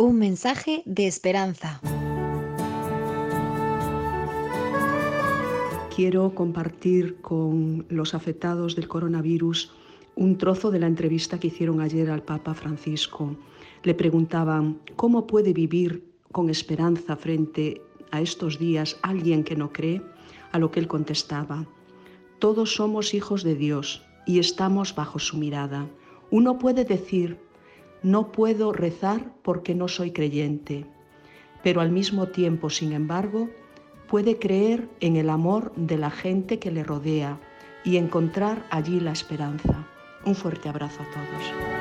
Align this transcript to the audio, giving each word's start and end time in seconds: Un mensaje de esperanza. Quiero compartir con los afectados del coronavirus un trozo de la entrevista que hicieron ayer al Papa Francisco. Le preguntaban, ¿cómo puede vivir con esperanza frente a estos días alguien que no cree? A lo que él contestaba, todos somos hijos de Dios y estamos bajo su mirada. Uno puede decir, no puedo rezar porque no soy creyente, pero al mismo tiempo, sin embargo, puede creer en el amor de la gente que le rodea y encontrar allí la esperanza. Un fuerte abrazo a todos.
Un 0.00 0.16
mensaje 0.16 0.82
de 0.86 1.06
esperanza. 1.06 1.78
Quiero 5.94 6.34
compartir 6.34 7.20
con 7.20 7.84
los 7.90 8.14
afectados 8.14 8.76
del 8.76 8.88
coronavirus 8.88 9.74
un 10.16 10.38
trozo 10.38 10.70
de 10.70 10.78
la 10.78 10.86
entrevista 10.86 11.38
que 11.38 11.48
hicieron 11.48 11.82
ayer 11.82 12.08
al 12.08 12.22
Papa 12.22 12.54
Francisco. 12.54 13.36
Le 13.82 13.92
preguntaban, 13.92 14.80
¿cómo 14.96 15.26
puede 15.26 15.52
vivir 15.52 16.02
con 16.32 16.48
esperanza 16.48 17.14
frente 17.14 17.82
a 18.10 18.22
estos 18.22 18.58
días 18.58 18.96
alguien 19.02 19.44
que 19.44 19.54
no 19.54 19.70
cree? 19.70 20.00
A 20.52 20.58
lo 20.58 20.70
que 20.70 20.80
él 20.80 20.88
contestaba, 20.88 21.66
todos 22.38 22.74
somos 22.74 23.12
hijos 23.12 23.42
de 23.42 23.54
Dios 23.54 24.02
y 24.26 24.38
estamos 24.38 24.94
bajo 24.94 25.18
su 25.18 25.36
mirada. 25.36 25.90
Uno 26.30 26.58
puede 26.58 26.86
decir, 26.86 27.49
no 28.02 28.32
puedo 28.32 28.72
rezar 28.72 29.32
porque 29.42 29.74
no 29.74 29.88
soy 29.88 30.12
creyente, 30.12 30.86
pero 31.62 31.80
al 31.80 31.90
mismo 31.90 32.28
tiempo, 32.28 32.70
sin 32.70 32.92
embargo, 32.92 33.48
puede 34.08 34.38
creer 34.38 34.88
en 35.00 35.16
el 35.16 35.30
amor 35.30 35.72
de 35.76 35.98
la 35.98 36.10
gente 36.10 36.58
que 36.58 36.70
le 36.70 36.82
rodea 36.82 37.38
y 37.84 37.96
encontrar 37.96 38.64
allí 38.70 39.00
la 39.00 39.12
esperanza. 39.12 39.86
Un 40.24 40.34
fuerte 40.34 40.68
abrazo 40.68 41.02
a 41.02 41.06
todos. 41.12 41.79